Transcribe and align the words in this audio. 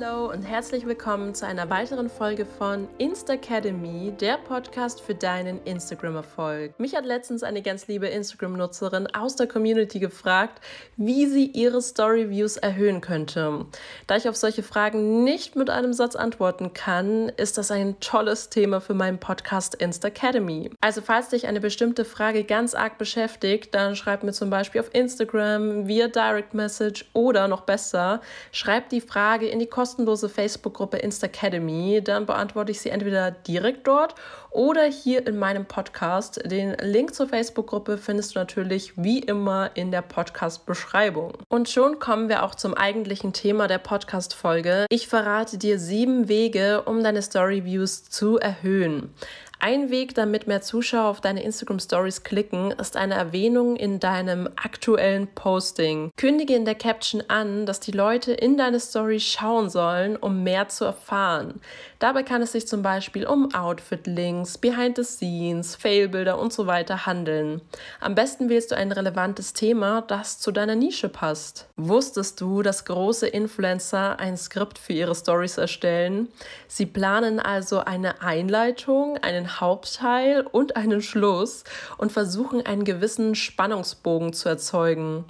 Hallo 0.00 0.30
und 0.30 0.42
herzlich 0.42 0.86
willkommen 0.86 1.34
zu 1.34 1.46
einer 1.46 1.70
weiteren 1.70 2.08
Folge 2.08 2.46
von 2.46 2.88
Instacademy, 2.98 4.12
der 4.20 4.36
Podcast 4.36 5.00
für 5.00 5.14
deinen 5.14 5.60
Instagram-Erfolg. 5.64 6.78
Mich 6.78 6.94
hat 6.94 7.04
letztens 7.04 7.42
eine 7.42 7.62
ganz 7.62 7.88
liebe 7.88 8.06
Instagram-Nutzerin 8.06 9.08
aus 9.14 9.34
der 9.34 9.48
Community 9.48 9.98
gefragt, 9.98 10.60
wie 10.96 11.26
sie 11.26 11.46
ihre 11.46 11.82
Story-Views 11.82 12.58
erhöhen 12.58 13.00
könnte. 13.00 13.66
Da 14.06 14.16
ich 14.16 14.28
auf 14.28 14.36
solche 14.36 14.62
Fragen 14.62 15.24
nicht 15.24 15.56
mit 15.56 15.70
einem 15.70 15.92
Satz 15.92 16.14
antworten 16.14 16.74
kann, 16.74 17.30
ist 17.30 17.58
das 17.58 17.70
ein 17.70 17.98
tolles 17.98 18.50
Thema 18.50 18.80
für 18.80 18.94
meinen 18.94 19.18
Podcast 19.18 19.74
Instacademy. 19.74 20.70
Also 20.80 21.00
falls 21.00 21.30
dich 21.30 21.46
eine 21.46 21.60
bestimmte 21.60 22.04
Frage 22.04 22.44
ganz 22.44 22.74
arg 22.74 22.98
beschäftigt, 22.98 23.74
dann 23.74 23.96
schreib 23.96 24.22
mir 24.22 24.32
zum 24.32 24.50
Beispiel 24.50 24.80
auf 24.80 24.94
Instagram 24.94 25.88
via 25.88 26.08
Direct 26.08 26.54
Message 26.54 27.06
oder 27.14 27.48
noch 27.48 27.62
besser, 27.62 28.20
schreib 28.52 28.90
die 28.90 29.00
Frage 29.00 29.48
in 29.48 29.58
die 29.58 29.66
kostenlose 29.66 29.87
Facebook-Gruppe 29.96 30.98
Instacademy. 30.98 32.02
Dann 32.02 32.26
beantworte 32.26 32.72
ich 32.72 32.80
sie 32.80 32.90
entweder 32.90 33.30
direkt 33.30 33.86
dort 33.86 34.14
oder 34.50 34.84
hier 34.84 35.26
in 35.26 35.38
meinem 35.38 35.66
Podcast. 35.66 36.40
Den 36.44 36.76
Link 36.80 37.14
zur 37.14 37.28
Facebook-Gruppe 37.28 37.98
findest 37.98 38.34
du 38.34 38.38
natürlich 38.38 38.92
wie 38.96 39.18
immer 39.18 39.70
in 39.74 39.90
der 39.90 40.02
Podcast-Beschreibung. 40.02 41.32
Und 41.48 41.68
schon 41.68 41.98
kommen 41.98 42.28
wir 42.28 42.42
auch 42.42 42.54
zum 42.54 42.74
eigentlichen 42.74 43.32
Thema 43.32 43.68
der 43.68 43.78
Podcast-Folge. 43.78 44.86
Ich 44.90 45.08
verrate 45.08 45.58
dir 45.58 45.78
sieben 45.78 46.28
Wege, 46.28 46.82
um 46.82 47.02
deine 47.02 47.22
Story-Views 47.22 48.04
zu 48.04 48.38
erhöhen. 48.38 49.14
Ein 49.60 49.90
Weg, 49.90 50.14
damit 50.14 50.46
mehr 50.46 50.60
Zuschauer 50.60 51.08
auf 51.08 51.20
deine 51.20 51.42
Instagram 51.42 51.80
Stories 51.80 52.22
klicken, 52.22 52.70
ist 52.70 52.96
eine 52.96 53.14
Erwähnung 53.14 53.74
in 53.74 53.98
deinem 53.98 54.48
aktuellen 54.54 55.26
Posting. 55.26 56.12
Kündige 56.16 56.54
in 56.54 56.64
der 56.64 56.76
Caption 56.76 57.24
an, 57.26 57.66
dass 57.66 57.80
die 57.80 57.90
Leute 57.90 58.32
in 58.32 58.56
deine 58.56 58.78
Story 58.78 59.18
schauen 59.18 59.68
sollen, 59.68 60.16
um 60.16 60.44
mehr 60.44 60.68
zu 60.68 60.84
erfahren. 60.84 61.60
Dabei 61.98 62.22
kann 62.22 62.40
es 62.40 62.52
sich 62.52 62.68
zum 62.68 62.82
Beispiel 62.82 63.26
um 63.26 63.52
Outfit-Links, 63.52 64.58
Behind 64.58 64.94
the 64.94 65.02
Scenes, 65.02 65.74
Failbilder 65.74 66.38
und 66.38 66.52
so 66.52 66.68
weiter 66.68 67.06
handeln. 67.06 67.60
Am 67.98 68.14
besten 68.14 68.48
wählst 68.48 68.70
du 68.70 68.76
ein 68.76 68.92
relevantes 68.92 69.54
Thema, 69.54 70.02
das 70.02 70.38
zu 70.38 70.52
deiner 70.52 70.76
Nische 70.76 71.08
passt. 71.08 71.68
Wusstest 71.76 72.40
du, 72.40 72.62
dass 72.62 72.84
große 72.84 73.26
Influencer 73.26 74.20
ein 74.20 74.36
Skript 74.36 74.78
für 74.78 74.92
ihre 74.92 75.16
Stories 75.16 75.58
erstellen? 75.58 76.28
Sie 76.68 76.86
planen 76.86 77.40
also 77.40 77.80
eine 77.80 78.22
Einleitung, 78.22 79.18
einen 79.18 79.47
Hauptteil 79.48 80.46
und 80.50 80.76
einen 80.76 81.02
Schluss 81.02 81.64
und 81.96 82.12
versuchen 82.12 82.64
einen 82.64 82.84
gewissen 82.84 83.34
Spannungsbogen 83.34 84.32
zu 84.32 84.48
erzeugen. 84.48 85.24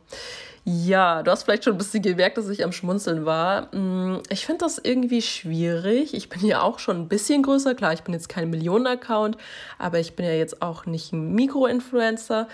Ja, 0.70 1.22
du 1.22 1.30
hast 1.30 1.44
vielleicht 1.44 1.64
schon 1.64 1.74
ein 1.74 1.78
bisschen 1.78 2.02
gemerkt, 2.02 2.36
dass 2.36 2.50
ich 2.50 2.62
am 2.62 2.72
Schmunzeln 2.72 3.24
war. 3.24 3.74
Mm, 3.74 4.20
ich 4.28 4.44
finde 4.44 4.66
das 4.66 4.76
irgendwie 4.76 5.22
schwierig. 5.22 6.12
Ich 6.12 6.28
bin 6.28 6.44
ja 6.44 6.60
auch 6.60 6.78
schon 6.78 6.98
ein 6.98 7.08
bisschen 7.08 7.42
größer. 7.42 7.74
Klar, 7.74 7.94
ich 7.94 8.02
bin 8.02 8.12
jetzt 8.12 8.28
kein 8.28 8.50
Millionen-Account, 8.50 9.38
aber 9.78 9.98
ich 9.98 10.14
bin 10.14 10.26
ja 10.26 10.32
jetzt 10.32 10.60
auch 10.60 10.84
nicht 10.84 11.14
ein 11.14 11.32
Mikro-Influencer. 11.32 12.48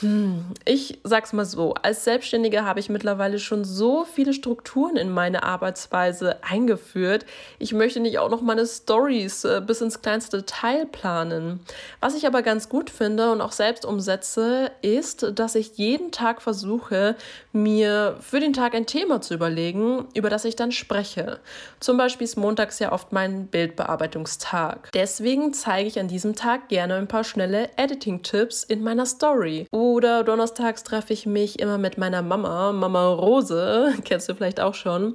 Hm, 0.00 0.46
ich 0.64 0.98
sag's 1.04 1.32
mal 1.32 1.44
so, 1.44 1.74
als 1.74 2.02
Selbstständige 2.02 2.64
habe 2.64 2.80
ich 2.80 2.88
mittlerweile 2.88 3.38
schon 3.38 3.64
so 3.64 4.04
viele 4.04 4.32
Strukturen 4.32 4.96
in 4.96 5.08
meine 5.08 5.44
Arbeitsweise 5.44 6.42
eingeführt. 6.42 7.24
Ich 7.60 7.72
möchte 7.72 8.00
nicht 8.00 8.18
auch 8.18 8.28
noch 8.28 8.40
meine 8.40 8.66
Stories 8.66 9.44
äh, 9.44 9.62
bis 9.64 9.80
ins 9.80 10.02
kleinste 10.02 10.38
Detail 10.38 10.86
planen. 10.86 11.60
Was 12.00 12.16
ich 12.16 12.26
aber 12.26 12.42
ganz 12.42 12.68
gut 12.68 12.90
finde 12.90 13.30
und 13.30 13.40
auch 13.40 13.52
selbst 13.52 13.84
umsetze, 13.84 14.72
ist, 14.82 15.38
dass 15.38 15.54
ich 15.54 15.76
jeden 15.76 16.10
Tag 16.10 16.42
versuche, 16.42 17.14
mir 17.52 18.16
für 18.20 18.40
den 18.40 18.52
Tag 18.52 18.74
ein 18.74 18.86
Thema 18.86 19.20
zu 19.20 19.34
überlegen, 19.34 20.08
über 20.14 20.28
das 20.28 20.44
ich 20.44 20.56
dann 20.56 20.72
spreche. 20.72 21.38
Zum 21.78 21.96
Beispiel 21.98 22.24
ist 22.24 22.36
montags 22.36 22.80
ja 22.80 22.90
oft 22.90 23.12
mein 23.12 23.46
Bildbearbeitungstag. 23.46 24.90
Deswegen 24.92 25.52
zeige 25.52 25.86
ich 25.86 26.00
an 26.00 26.08
diesem 26.08 26.34
Tag 26.34 26.68
gerne 26.68 26.96
ein 26.96 27.06
paar 27.06 27.22
schnelle 27.22 27.70
Editing-Tipps 27.76 28.64
in 28.64 28.82
meiner 28.82 29.06
Story. 29.06 29.68
Oder 29.84 30.24
donnerstags 30.24 30.82
treffe 30.82 31.12
ich 31.12 31.26
mich 31.26 31.58
immer 31.60 31.76
mit 31.76 31.98
meiner 31.98 32.22
Mama, 32.22 32.72
Mama 32.72 33.06
Rose, 33.06 33.92
kennst 34.04 34.30
du 34.30 34.34
vielleicht 34.34 34.58
auch 34.58 34.72
schon. 34.72 35.14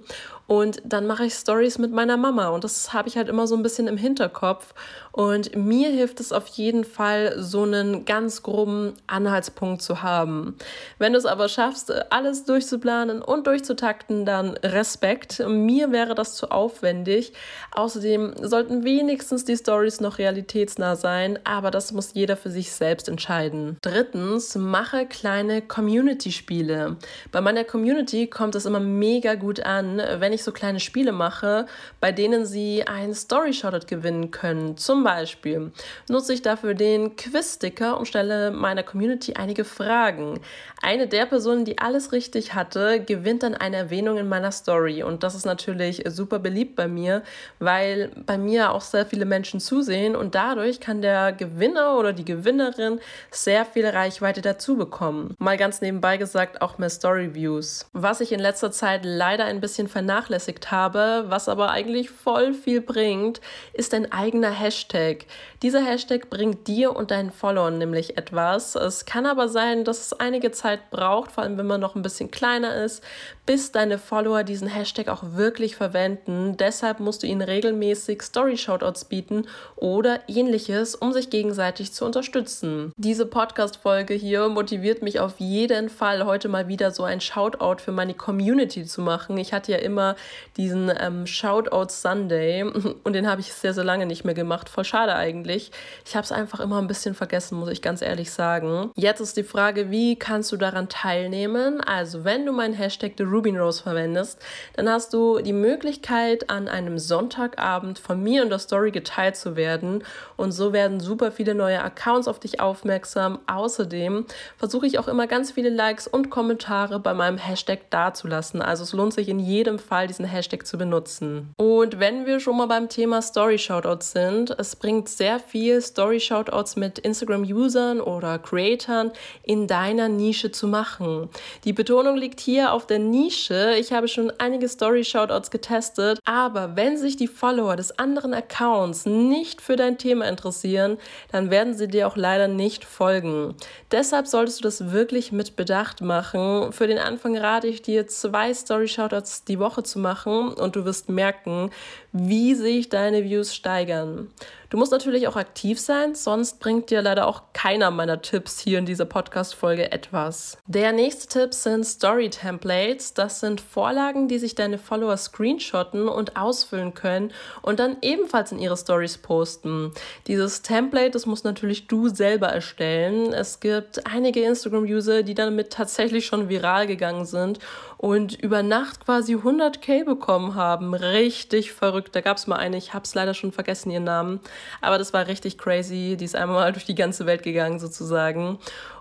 Und 0.49 0.81
dann 0.83 1.05
mache 1.05 1.25
ich 1.25 1.35
Stories 1.35 1.77
mit 1.77 1.91
meiner 1.91 2.17
Mama 2.17 2.47
und 2.47 2.63
das 2.63 2.91
habe 2.91 3.07
ich 3.07 3.17
halt 3.17 3.29
immer 3.29 3.45
so 3.45 3.55
ein 3.55 3.61
bisschen 3.61 3.87
im 3.87 3.97
Hinterkopf. 3.97 4.73
Und 5.11 5.55
mir 5.55 5.89
hilft 5.89 6.19
es 6.19 6.31
auf 6.31 6.47
jeden 6.47 6.85
Fall, 6.85 7.35
so 7.37 7.63
einen 7.63 8.05
ganz 8.05 8.41
groben 8.41 8.93
Anhaltspunkt 9.05 9.83
zu 9.83 10.01
haben. 10.01 10.55
Wenn 10.97 11.13
du 11.13 11.19
es 11.19 11.25
aber 11.25 11.49
schaffst, 11.49 11.91
alles 12.11 12.45
durchzuplanen 12.45 13.21
und 13.21 13.45
durchzutakten, 13.45 14.25
dann 14.25 14.51
Respekt. 14.63 15.39
Mir 15.47 15.91
wäre 15.91 16.15
das 16.15 16.35
zu 16.35 16.49
aufwendig. 16.49 17.33
Außerdem 17.75 18.33
sollten 18.41 18.83
wenigstens 18.83 19.45
die 19.45 19.57
Stories 19.57 20.01
noch 20.01 20.17
realitätsnah 20.17 20.95
sein, 20.95 21.37
aber 21.43 21.69
das 21.69 21.91
muss 21.91 22.13
jeder 22.13 22.37
für 22.37 22.49
sich 22.49 22.71
selbst 22.71 23.07
entscheiden. 23.07 23.77
Drittens, 23.81 24.55
mache 24.55 25.05
kleine 25.05 25.61
Community-Spiele. 25.61 26.97
Bei 27.31 27.41
meiner 27.41 27.65
Community 27.65 28.27
kommt 28.27 28.55
es 28.55 28.65
immer 28.65 28.79
mega 28.79 29.35
gut 29.35 29.59
an, 29.59 30.01
wenn 30.17 30.33
ich 30.33 30.38
ich 30.39 30.43
so 30.43 30.51
kleine 30.51 30.79
Spiele 30.79 31.11
mache, 31.11 31.67
bei 31.99 32.11
denen 32.11 32.45
sie 32.45 32.87
einen 32.87 33.13
Story 33.13 33.53
Shoutout 33.53 33.87
gewinnen 33.87 34.31
können. 34.31 34.77
Zum 34.77 35.03
Beispiel 35.03 35.71
nutze 36.07 36.33
ich 36.33 36.41
dafür 36.41 36.73
den 36.73 37.15
Quiz-Sticker 37.15 37.97
und 37.97 38.07
stelle 38.07 38.51
meiner 38.51 38.83
Community 38.83 39.33
einige 39.33 39.65
Fragen. 39.65 40.39
Eine 40.81 41.07
der 41.07 41.25
Personen, 41.25 41.65
die 41.65 41.77
alles 41.77 42.11
richtig 42.13 42.53
hatte, 42.55 43.03
gewinnt 43.03 43.43
dann 43.43 43.53
eine 43.53 43.75
Erwähnung 43.75 44.17
in 44.17 44.29
meiner 44.29 44.51
Story. 44.51 45.03
Und 45.03 45.23
das 45.23 45.35
ist 45.35 45.45
natürlich 45.45 46.03
super 46.07 46.39
beliebt 46.39 46.75
bei 46.75 46.87
mir, 46.87 47.21
weil 47.59 48.11
bei 48.25 48.37
mir 48.37 48.71
auch 48.71 48.81
sehr 48.81 49.05
viele 49.05 49.25
Menschen 49.25 49.59
zusehen 49.59 50.15
und 50.15 50.35
dadurch 50.35 50.79
kann 50.79 51.01
der 51.01 51.33
Gewinner 51.33 51.97
oder 51.97 52.13
die 52.13 52.25
Gewinnerin 52.25 52.99
sehr 53.29 53.65
viel 53.65 53.85
Reichweite 53.85 54.41
dazu 54.41 54.77
bekommen. 54.77 55.35
Mal 55.37 55.57
ganz 55.57 55.81
nebenbei 55.81 56.17
gesagt, 56.17 56.61
auch 56.61 56.77
mehr 56.77 56.89
Story 56.89 57.35
Views. 57.35 57.89
Was 57.91 58.21
ich 58.21 58.31
in 58.31 58.39
letzter 58.39 58.71
Zeit 58.71 59.01
leider 59.03 59.45
ein 59.45 59.59
bisschen 59.59 59.87
vernachlässigt 59.89 60.28
vernachlässigt 60.29 60.71
habe, 60.71 61.25
was 61.27 61.49
aber 61.49 61.71
eigentlich 61.71 62.09
voll 62.09 62.53
viel 62.53 62.81
bringt, 62.81 63.41
ist 63.73 63.93
ein 63.93 64.11
eigener 64.11 64.51
Hashtag. 64.51 65.25
Dieser 65.61 65.83
Hashtag 65.83 66.29
bringt 66.29 66.67
dir 66.67 66.95
und 66.95 67.11
deinen 67.11 67.31
Followern 67.31 67.77
nämlich 67.77 68.17
etwas. 68.17 68.75
Es 68.75 69.05
kann 69.05 69.25
aber 69.25 69.49
sein, 69.49 69.83
dass 69.83 69.99
es 69.99 70.19
einige 70.19 70.51
Zeit 70.51 70.89
braucht, 70.91 71.31
vor 71.31 71.43
allem 71.43 71.57
wenn 71.57 71.67
man 71.67 71.81
noch 71.81 71.95
ein 71.95 72.01
bisschen 72.01 72.31
kleiner 72.31 72.75
ist, 72.75 73.03
bis 73.45 73.71
deine 73.71 73.97
Follower 73.97 74.43
diesen 74.43 74.67
Hashtag 74.67 75.09
auch 75.09 75.23
wirklich 75.33 75.75
verwenden. 75.75 76.55
Deshalb 76.57 76.99
musst 76.99 77.23
du 77.23 77.27
ihnen 77.27 77.41
regelmäßig 77.41 78.21
Story-Shoutouts 78.21 79.05
bieten 79.05 79.47
oder 79.75 80.19
ähnliches, 80.27 80.95
um 80.95 81.11
sich 81.11 81.29
gegenseitig 81.29 81.91
zu 81.91 82.05
unterstützen. 82.05 82.93
Diese 82.95 83.25
Podcast-Folge 83.25 84.13
hier 84.13 84.47
motiviert 84.49 85.01
mich 85.01 85.19
auf 85.19 85.39
jeden 85.39 85.89
Fall, 85.89 86.25
heute 86.25 86.47
mal 86.47 86.67
wieder 86.67 86.91
so 86.91 87.03
ein 87.03 87.21
Shoutout 87.21 87.81
für 87.83 87.91
meine 87.91 88.13
Community 88.13 88.85
zu 88.85 89.01
machen. 89.01 89.37
Ich 89.37 89.51
hatte 89.51 89.71
ja 89.71 89.79
immer 89.79 90.08
diesen 90.57 90.91
ähm, 90.99 91.25
Shoutout 91.27 91.89
Sunday 91.89 92.63
und 93.03 93.13
den 93.13 93.27
habe 93.27 93.41
ich 93.41 93.53
sehr, 93.53 93.73
sehr 93.73 93.83
lange 93.83 94.05
nicht 94.05 94.25
mehr 94.25 94.33
gemacht. 94.33 94.69
Voll 94.69 94.83
schade 94.83 95.15
eigentlich. 95.15 95.71
Ich 96.05 96.15
habe 96.15 96.23
es 96.23 96.31
einfach 96.31 96.59
immer 96.59 96.79
ein 96.79 96.87
bisschen 96.87 97.15
vergessen, 97.15 97.59
muss 97.59 97.69
ich 97.69 97.81
ganz 97.81 98.01
ehrlich 98.01 98.31
sagen. 98.31 98.91
Jetzt 98.95 99.19
ist 99.19 99.37
die 99.37 99.43
Frage, 99.43 99.91
wie 99.91 100.15
kannst 100.17 100.51
du 100.51 100.57
daran 100.57 100.89
teilnehmen? 100.89 101.81
Also, 101.81 102.23
wenn 102.23 102.45
du 102.45 102.51
meinen 102.51 102.73
Hashtag 102.73 103.13
The 103.17 103.23
Rubin 103.23 103.57
Rose 103.57 103.81
verwendest, 103.83 104.39
dann 104.75 104.89
hast 104.89 105.13
du 105.13 105.39
die 105.39 105.53
Möglichkeit, 105.53 106.49
an 106.49 106.67
einem 106.67 106.99
Sonntagabend 106.99 107.99
von 107.99 108.21
mir 108.21 108.43
und 108.43 108.49
der 108.49 108.59
Story 108.59 108.91
geteilt 108.91 109.35
zu 109.35 109.55
werden. 109.55 110.03
Und 110.37 110.51
so 110.51 110.73
werden 110.73 110.99
super 110.99 111.31
viele 111.31 111.55
neue 111.55 111.81
Accounts 111.81 112.27
auf 112.27 112.39
dich 112.39 112.59
aufmerksam. 112.59 113.39
Außerdem 113.47 114.25
versuche 114.57 114.87
ich 114.87 114.99
auch 114.99 115.07
immer 115.07 115.27
ganz 115.27 115.51
viele 115.51 115.69
Likes 115.69 116.07
und 116.07 116.29
Kommentare 116.29 116.99
bei 116.99 117.13
meinem 117.13 117.37
Hashtag 117.37 117.89
dazulassen. 117.89 118.61
Also 118.61 118.83
es 118.83 118.93
lohnt 118.93 119.13
sich 119.13 119.29
in 119.29 119.39
jedem 119.39 119.79
Fall, 119.79 119.98
diesen 120.07 120.25
Hashtag 120.25 120.65
zu 120.65 120.77
benutzen. 120.77 121.53
Und 121.57 121.99
wenn 121.99 122.25
wir 122.25 122.39
schon 122.39 122.57
mal 122.57 122.67
beim 122.67 122.89
Thema 122.89 123.21
Story 123.21 123.57
Shoutouts 123.57 124.11
sind, 124.11 124.55
es 124.59 124.75
bringt 124.75 125.09
sehr 125.09 125.39
viel 125.39 125.81
Story 125.81 126.19
Shoutouts 126.19 126.75
mit 126.75 126.99
Instagram-Usern 126.99 128.01
oder 128.01 128.39
Creatern 128.39 129.11
in 129.43 129.67
deiner 129.67 130.09
Nische 130.09 130.51
zu 130.51 130.67
machen. 130.67 131.29
Die 131.63 131.73
Betonung 131.73 132.17
liegt 132.17 132.39
hier 132.39 132.73
auf 132.73 132.87
der 132.87 132.99
Nische. 132.99 133.75
Ich 133.79 133.91
habe 133.93 134.07
schon 134.07 134.31
einige 134.37 134.67
Story 134.67 135.03
Shoutouts 135.03 135.51
getestet, 135.51 136.19
aber 136.25 136.75
wenn 136.75 136.97
sich 136.97 137.17
die 137.17 137.27
Follower 137.27 137.75
des 137.75 137.97
anderen 137.97 138.33
Accounts 138.33 139.05
nicht 139.05 139.61
für 139.61 139.75
dein 139.75 139.97
Thema 139.97 140.27
interessieren, 140.27 140.97
dann 141.31 141.51
werden 141.51 141.73
sie 141.73 141.87
dir 141.87 142.07
auch 142.07 142.15
leider 142.15 142.47
nicht 142.47 142.85
folgen. 142.85 143.55
Deshalb 143.91 144.27
solltest 144.27 144.59
du 144.59 144.63
das 144.63 144.91
wirklich 144.91 145.31
mit 145.31 145.55
Bedacht 145.55 146.01
machen. 146.01 146.71
Für 146.71 146.87
den 146.87 146.97
Anfang 146.97 147.37
rate 147.37 147.67
ich 147.67 147.81
dir, 147.81 148.07
zwei 148.07 148.53
Story 148.53 148.87
Shoutouts 148.87 149.43
die 149.45 149.59
Woche 149.59 149.83
zu 149.89 149.99
machen 149.99 150.53
und 150.53 150.75
du 150.75 150.85
wirst 150.85 151.09
merken, 151.09 151.71
wie 152.11 152.55
sich 152.55 152.89
deine 152.89 153.23
Views 153.23 153.53
steigern. 153.53 154.29
Du 154.69 154.77
musst 154.77 154.91
natürlich 154.91 155.27
auch 155.27 155.35
aktiv 155.35 155.79
sein, 155.79 156.13
sonst 156.13 156.59
bringt 156.59 156.91
dir 156.91 157.01
leider 157.01 157.25
auch 157.25 157.41
keiner 157.53 157.89
meiner 157.89 158.21
Tipps 158.21 158.59
hier 158.59 158.77
in 158.77 158.85
dieser 158.85 159.05
Podcast-Folge 159.05 159.91
etwas. 159.91 160.59
Der 160.67 160.91
nächste 160.91 161.27
Tipp 161.27 161.55
sind 161.55 161.83
Story-Templates. 161.83 163.15
Das 163.15 163.39
sind 163.39 163.61
Vorlagen, 163.61 164.27
die 164.27 164.37
sich 164.37 164.53
deine 164.53 164.77
Follower 164.77 165.17
screenshotten 165.17 166.07
und 166.07 166.37
ausfüllen 166.37 166.93
können 166.93 167.31
und 167.63 167.79
dann 167.79 167.97
ebenfalls 168.03 168.51
in 168.51 168.59
ihre 168.59 168.77
Stories 168.77 169.17
posten. 169.17 169.91
Dieses 170.27 170.61
Template, 170.61 171.09
das 171.09 171.25
muss 171.25 171.43
natürlich 171.43 171.87
du 171.87 172.07
selber 172.07 172.49
erstellen. 172.49 173.33
Es 173.33 173.59
gibt 173.61 174.05
einige 174.05 174.41
Instagram-User, 174.41 175.23
die 175.23 175.33
damit 175.33 175.71
tatsächlich 175.71 176.27
schon 176.27 176.47
viral 176.47 176.85
gegangen 176.85 177.25
sind 177.25 177.57
und 177.97 178.39
über 178.39 178.61
Nacht 178.63 179.03
quasi 179.03 179.35
100k 179.35 180.05
bekommen 180.05 180.53
haben. 180.53 180.93
Richtig 180.93 181.73
verrückt. 181.73 182.15
Da 182.15 182.21
gab 182.21 182.37
es 182.37 182.45
mal 182.45 182.55
eine, 182.55 182.77
ich 182.77 182.93
habe 182.93 183.03
es 183.03 183.15
leider 183.15 183.33
schon 183.33 183.51
vergessen, 183.51 183.89
ihren 183.89 184.05
Namen, 184.05 184.39
aber 184.81 184.97
das 184.97 185.13
war 185.13 185.27
richtig 185.27 185.57
crazy. 185.57 186.17
Die 186.17 186.25
ist 186.25 186.35
einmal 186.35 186.71
durch 186.71 186.85
die 186.85 186.95
ganze 186.95 187.25
Welt 187.25 187.43
gegangen 187.43 187.79
sozusagen. 187.79 188.59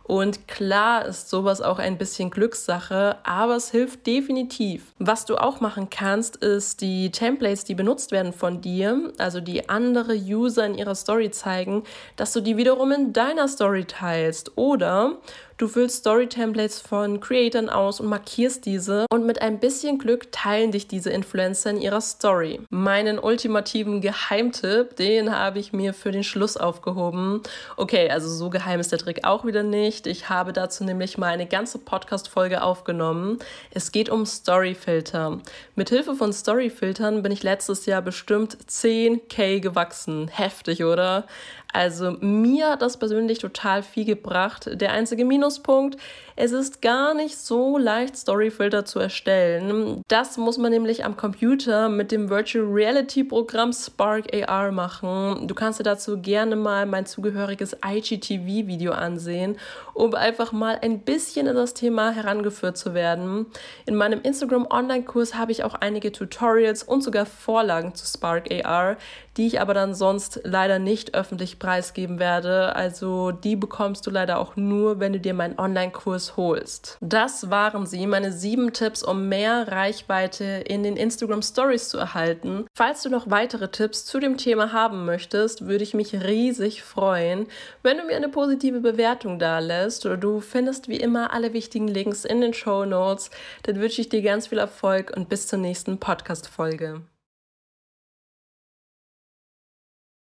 Und 0.08 0.48
klar 0.48 1.04
ist 1.04 1.28
sowas 1.28 1.60
auch 1.60 1.78
ein 1.78 1.98
bisschen 1.98 2.30
Glückssache, 2.30 3.18
aber 3.24 3.56
es 3.56 3.70
hilft 3.70 4.06
definitiv. 4.06 4.94
Was 4.98 5.26
du 5.26 5.36
auch 5.36 5.60
machen 5.60 5.90
kannst, 5.90 6.36
ist 6.36 6.80
die 6.80 7.12
Templates, 7.12 7.64
die 7.64 7.74
benutzt 7.74 8.10
werden 8.10 8.32
von 8.32 8.62
dir, 8.62 9.12
also 9.18 9.40
die 9.40 9.68
andere 9.68 10.14
User 10.14 10.64
in 10.64 10.74
ihrer 10.74 10.94
Story 10.94 11.30
zeigen, 11.30 11.84
dass 12.16 12.32
du 12.32 12.40
die 12.40 12.56
wiederum 12.56 12.90
in 12.90 13.12
deiner 13.12 13.48
Story 13.48 13.84
teilst. 13.84 14.56
Oder 14.56 15.18
Du 15.58 15.66
füllst 15.66 15.96
Story-Templates 15.96 16.80
von 16.80 17.18
Creatern 17.18 17.68
aus 17.68 17.98
und 17.98 18.06
markierst 18.06 18.64
diese 18.64 19.06
und 19.10 19.26
mit 19.26 19.42
ein 19.42 19.58
bisschen 19.58 19.98
Glück 19.98 20.30
teilen 20.30 20.70
dich 20.70 20.86
diese 20.86 21.10
Influencer 21.10 21.70
in 21.70 21.80
ihrer 21.80 22.00
Story. 22.00 22.60
Meinen 22.70 23.18
ultimativen 23.18 24.00
Geheimtipp, 24.00 24.94
den 24.94 25.36
habe 25.36 25.58
ich 25.58 25.72
mir 25.72 25.94
für 25.94 26.12
den 26.12 26.22
Schluss 26.22 26.56
aufgehoben. 26.56 27.42
Okay, 27.76 28.08
also 28.08 28.28
so 28.28 28.50
geheim 28.50 28.78
ist 28.78 28.92
der 28.92 29.00
Trick 29.00 29.24
auch 29.24 29.44
wieder 29.44 29.64
nicht. 29.64 29.97
Ich 30.06 30.28
habe 30.28 30.52
dazu 30.52 30.84
nämlich 30.84 31.18
mal 31.18 31.28
eine 31.28 31.46
ganze 31.46 31.78
Podcast-Folge 31.78 32.62
aufgenommen. 32.62 33.38
Es 33.70 33.92
geht 33.92 34.08
um 34.08 34.24
Story-Filter. 34.26 35.40
Mit 35.74 35.88
Hilfe 35.88 36.14
von 36.14 36.32
Story-Filtern 36.32 37.22
bin 37.22 37.32
ich 37.32 37.42
letztes 37.42 37.86
Jahr 37.86 38.02
bestimmt 38.02 38.56
10k 38.68 39.60
gewachsen. 39.60 40.28
Heftig, 40.28 40.84
oder? 40.84 41.26
Also 41.72 42.12
mir 42.20 42.70
hat 42.70 42.82
das 42.82 42.96
persönlich 42.96 43.40
total 43.40 43.82
viel 43.82 44.06
gebracht. 44.06 44.70
Der 44.80 44.92
einzige 44.92 45.24
Minuspunkt, 45.24 45.98
es 46.40 46.52
ist 46.52 46.80
gar 46.80 47.14
nicht 47.14 47.36
so 47.36 47.78
leicht, 47.78 48.16
Storyfilter 48.16 48.84
zu 48.84 49.00
erstellen. 49.00 50.02
Das 50.08 50.38
muss 50.38 50.56
man 50.56 50.70
nämlich 50.70 51.04
am 51.04 51.16
Computer 51.16 51.88
mit 51.88 52.12
dem 52.12 52.30
Virtual 52.30 52.64
Reality 52.64 53.24
Programm 53.24 53.72
Spark 53.72 54.26
AR 54.32 54.70
machen. 54.70 55.48
Du 55.48 55.54
kannst 55.54 55.80
dir 55.80 55.84
dazu 55.84 56.22
gerne 56.22 56.54
mal 56.54 56.86
mein 56.86 57.06
zugehöriges 57.06 57.76
IGTV-Video 57.84 58.92
ansehen, 58.92 59.56
um 59.94 60.14
einfach 60.14 60.52
mal 60.52 60.78
ein 60.80 61.00
bisschen 61.00 61.48
in 61.48 61.56
das 61.56 61.74
Thema 61.74 62.12
herangeführt 62.12 62.78
zu 62.78 62.94
werden. 62.94 63.46
In 63.84 63.96
meinem 63.96 64.20
Instagram 64.22 64.66
Online-Kurs 64.70 65.34
habe 65.34 65.50
ich 65.50 65.64
auch 65.64 65.74
einige 65.74 66.12
Tutorials 66.12 66.84
und 66.84 67.02
sogar 67.02 67.26
Vorlagen 67.26 67.94
zu 67.94 68.06
Spark 68.06 68.48
AR, 68.64 68.96
die 69.36 69.48
ich 69.48 69.60
aber 69.60 69.74
dann 69.74 69.94
sonst 69.94 70.40
leider 70.44 70.78
nicht 70.78 71.14
öffentlich 71.14 71.57
preisgeben 71.58 72.18
werde. 72.18 72.74
Also 72.76 73.30
die 73.30 73.56
bekommst 73.56 74.06
du 74.06 74.10
leider 74.10 74.38
auch 74.38 74.56
nur, 74.56 75.00
wenn 75.00 75.12
du 75.12 75.20
dir 75.20 75.34
meinen 75.34 75.58
Online-Kurs 75.58 76.36
holst. 76.36 76.96
Das 77.00 77.50
waren 77.50 77.86
sie, 77.86 78.06
meine 78.06 78.32
sieben 78.32 78.72
Tipps, 78.72 79.02
um 79.02 79.28
mehr 79.28 79.68
Reichweite 79.68 80.44
in 80.44 80.82
den 80.82 80.96
Instagram 80.96 81.42
Stories 81.42 81.88
zu 81.88 81.98
erhalten. 81.98 82.66
Falls 82.74 83.02
du 83.02 83.10
noch 83.10 83.30
weitere 83.30 83.68
Tipps 83.68 84.04
zu 84.04 84.20
dem 84.20 84.36
Thema 84.36 84.72
haben 84.72 85.04
möchtest, 85.04 85.66
würde 85.66 85.84
ich 85.84 85.94
mich 85.94 86.14
riesig 86.14 86.82
freuen, 86.82 87.46
wenn 87.82 87.98
du 87.98 88.04
mir 88.04 88.16
eine 88.16 88.28
positive 88.28 88.80
Bewertung 88.80 89.38
da 89.38 89.58
lässt. 89.58 90.04
Du 90.04 90.40
findest 90.40 90.88
wie 90.88 90.96
immer 90.96 91.32
alle 91.32 91.52
wichtigen 91.52 91.88
Links 91.88 92.24
in 92.24 92.40
den 92.40 92.54
Show 92.54 92.84
Notes. 92.84 93.30
Dann 93.64 93.80
wünsche 93.80 94.00
ich 94.00 94.08
dir 94.08 94.22
ganz 94.22 94.48
viel 94.48 94.58
Erfolg 94.58 95.12
und 95.16 95.28
bis 95.28 95.46
zur 95.46 95.58
nächsten 95.58 95.98
Podcast-Folge. 95.98 97.02